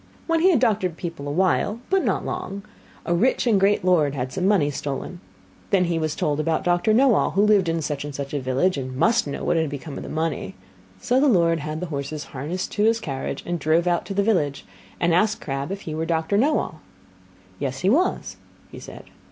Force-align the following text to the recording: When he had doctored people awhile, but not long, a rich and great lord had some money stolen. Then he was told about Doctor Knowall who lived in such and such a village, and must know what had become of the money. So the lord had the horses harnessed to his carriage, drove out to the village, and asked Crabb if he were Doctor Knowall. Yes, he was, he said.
When 0.25 0.39
he 0.39 0.49
had 0.49 0.59
doctored 0.59 0.97
people 0.97 1.27
awhile, 1.27 1.79
but 1.91 2.03
not 2.03 2.25
long, 2.25 2.63
a 3.05 3.13
rich 3.13 3.45
and 3.45 3.59
great 3.59 3.85
lord 3.85 4.15
had 4.15 4.33
some 4.33 4.47
money 4.47 4.71
stolen. 4.71 5.19
Then 5.69 5.83
he 5.85 5.99
was 5.99 6.15
told 6.15 6.39
about 6.39 6.63
Doctor 6.63 6.91
Knowall 6.91 7.33
who 7.33 7.43
lived 7.43 7.69
in 7.69 7.83
such 7.83 8.03
and 8.03 8.15
such 8.15 8.33
a 8.33 8.39
village, 8.39 8.79
and 8.79 8.97
must 8.97 9.27
know 9.27 9.43
what 9.43 9.57
had 9.57 9.69
become 9.69 9.97
of 9.97 10.03
the 10.03 10.09
money. 10.09 10.55
So 10.99 11.19
the 11.19 11.27
lord 11.27 11.59
had 11.59 11.81
the 11.81 11.85
horses 11.93 12.23
harnessed 12.33 12.71
to 12.71 12.83
his 12.85 12.99
carriage, 12.99 13.43
drove 13.59 13.85
out 13.85 14.07
to 14.07 14.15
the 14.15 14.23
village, 14.23 14.65
and 14.99 15.13
asked 15.13 15.39
Crabb 15.39 15.71
if 15.71 15.81
he 15.81 15.93
were 15.93 16.07
Doctor 16.07 16.35
Knowall. 16.35 16.79
Yes, 17.59 17.81
he 17.81 17.89
was, 17.91 18.37
he 18.71 18.79
said. 18.79 19.03